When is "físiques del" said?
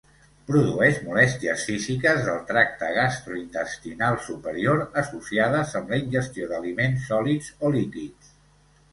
1.65-2.39